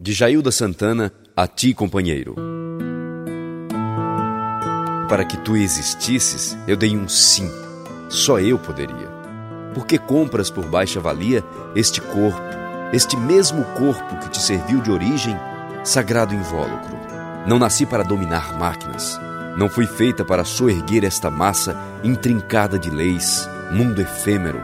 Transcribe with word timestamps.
De 0.00 0.12
Jailda 0.12 0.52
Santana 0.52 1.12
a 1.36 1.48
ti, 1.48 1.74
companheiro. 1.74 2.36
Para 5.08 5.24
que 5.24 5.36
tu 5.38 5.56
existisses, 5.56 6.56
eu 6.68 6.76
dei 6.76 6.96
um 6.96 7.08
sim. 7.08 7.50
Só 8.08 8.38
eu 8.38 8.60
poderia. 8.60 9.08
Porque 9.74 9.98
compras 9.98 10.52
por 10.52 10.64
baixa 10.66 11.00
valia 11.00 11.42
este 11.74 12.00
corpo, 12.00 12.40
este 12.92 13.16
mesmo 13.16 13.64
corpo 13.76 14.20
que 14.20 14.30
te 14.30 14.38
serviu 14.40 14.80
de 14.80 14.92
origem, 14.92 15.36
sagrado 15.82 16.32
invólucro. 16.32 16.96
Não 17.44 17.58
nasci 17.58 17.84
para 17.84 18.04
dominar 18.04 18.56
máquinas. 18.56 19.18
Não 19.56 19.68
fui 19.68 19.88
feita 19.88 20.24
para 20.24 20.44
soerguer 20.44 21.02
esta 21.02 21.28
massa 21.28 21.76
intrincada 22.04 22.78
de 22.78 22.88
leis, 22.88 23.48
mundo 23.72 24.00
efêmero. 24.00 24.60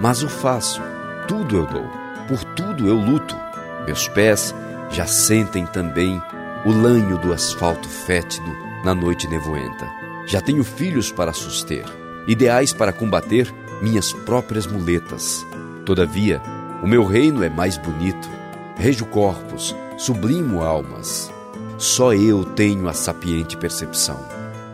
Mas 0.00 0.22
o 0.22 0.30
faço. 0.30 0.80
Tudo 1.26 1.58
eu 1.58 1.66
dou. 1.66 1.86
Por 2.26 2.42
tudo 2.54 2.88
eu 2.88 2.96
luto. 2.96 3.36
Meus 3.84 4.08
pés 4.08 4.54
já 4.90 5.06
sentem 5.06 5.66
também 5.66 6.20
o 6.64 6.72
lanho 6.72 7.18
do 7.18 7.32
asfalto 7.32 7.88
fétido 7.88 8.50
na 8.84 8.94
noite 8.94 9.28
nevoenta. 9.28 9.88
Já 10.26 10.40
tenho 10.40 10.64
filhos 10.64 11.10
para 11.10 11.32
suster, 11.32 11.84
ideais 12.26 12.72
para 12.72 12.92
combater 12.92 13.52
minhas 13.80 14.12
próprias 14.12 14.66
muletas. 14.66 15.46
Todavia, 15.84 16.42
o 16.82 16.86
meu 16.86 17.04
reino 17.04 17.42
é 17.42 17.48
mais 17.48 17.78
bonito. 17.78 18.28
Rejo 18.76 19.06
corpos, 19.06 19.74
sublimo 19.96 20.62
almas. 20.62 21.32
Só 21.76 22.12
eu 22.12 22.44
tenho 22.44 22.88
a 22.88 22.92
sapiente 22.92 23.56
percepção. 23.56 24.18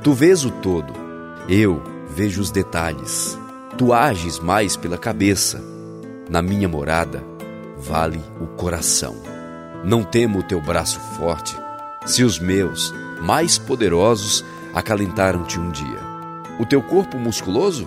Tu 0.02 0.12
vês 0.12 0.44
o 0.44 0.50
todo, 0.50 0.92
eu 1.48 1.82
vejo 2.08 2.40
os 2.40 2.50
detalhes. 2.50 3.38
Tu 3.76 3.92
ages 3.92 4.38
mais 4.38 4.76
pela 4.76 4.98
cabeça. 4.98 5.62
Na 6.28 6.40
minha 6.40 6.68
morada 6.68 7.22
vale 7.78 8.20
o 8.40 8.46
coração. 8.46 9.33
Não 9.84 10.02
temo 10.02 10.38
o 10.38 10.42
teu 10.42 10.60
braço 10.60 10.98
forte, 10.98 11.58
se 12.06 12.24
os 12.24 12.38
meus, 12.38 12.94
mais 13.20 13.58
poderosos, 13.58 14.44
acalentaram-te 14.74 15.60
um 15.60 15.70
dia. 15.70 16.00
O 16.58 16.64
teu 16.64 16.82
corpo 16.82 17.18
musculoso 17.18 17.86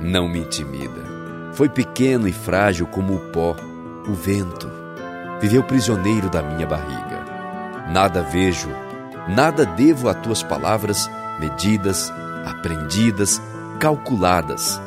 não 0.00 0.28
me 0.28 0.40
intimida. 0.40 1.02
Foi 1.52 1.68
pequeno 1.68 2.26
e 2.26 2.32
frágil 2.32 2.86
como 2.86 3.14
o 3.14 3.18
pó, 3.30 3.56
o 4.08 4.12
vento. 4.12 4.70
Viveu 5.40 5.62
prisioneiro 5.62 6.28
da 6.28 6.42
minha 6.42 6.66
barriga. 6.66 7.24
Nada 7.90 8.22
vejo, 8.22 8.68
nada 9.28 9.64
devo 9.64 10.08
a 10.08 10.14
tuas 10.14 10.42
palavras 10.42 11.10
medidas, 11.38 12.12
aprendidas, 12.44 13.40
calculadas. 13.78 14.80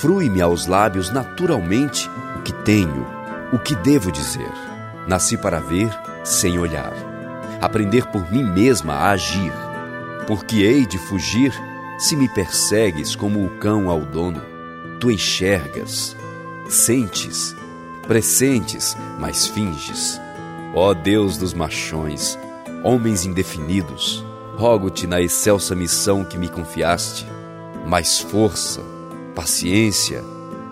Frui-me 0.00 0.40
aos 0.40 0.66
lábios 0.66 1.10
naturalmente 1.10 2.10
o 2.38 2.42
que 2.42 2.52
tenho, 2.52 3.06
o 3.52 3.58
que 3.58 3.74
devo 3.74 4.12
dizer. 4.12 4.52
Nasci 5.10 5.36
para 5.36 5.58
ver 5.58 5.90
sem 6.22 6.56
olhar, 6.56 6.94
aprender 7.60 8.06
por 8.06 8.30
mim 8.30 8.44
mesma 8.44 8.94
a 8.94 9.10
agir, 9.10 9.52
porque 10.24 10.62
hei 10.62 10.86
de 10.86 10.98
fugir 10.98 11.52
se 11.98 12.14
me 12.14 12.28
persegues 12.28 13.16
como 13.16 13.44
o 13.44 13.50
cão 13.58 13.90
ao 13.90 14.02
dono. 14.02 14.40
Tu 15.00 15.10
enxergas, 15.10 16.16
sentes, 16.68 17.56
pressentes, 18.06 18.96
mas 19.18 19.48
finges. 19.48 20.20
Ó 20.76 20.94
Deus 20.94 21.36
dos 21.36 21.52
machões, 21.54 22.38
homens 22.84 23.26
indefinidos, 23.26 24.24
rogo-te 24.56 25.08
na 25.08 25.20
excelsa 25.20 25.74
missão 25.74 26.24
que 26.24 26.38
me 26.38 26.48
confiaste, 26.48 27.26
mais 27.84 28.20
força, 28.20 28.80
paciência 29.34 30.22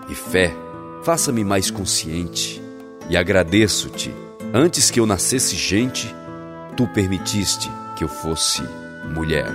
e 0.09 0.15
fé, 0.15 0.55
faça-me 1.03 1.43
mais 1.43 1.73
consciente 1.73 2.63
e 3.11 3.17
agradeço-te. 3.17 4.28
Antes 4.53 4.91
que 4.91 4.99
eu 4.99 5.05
nascesse 5.05 5.55
gente, 5.55 6.15
tu 6.75 6.87
permitiste 6.89 7.71
que 7.95 8.03
eu 8.03 8.09
fosse 8.09 8.63
mulher. 9.15 9.53